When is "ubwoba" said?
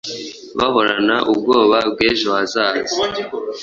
1.31-1.77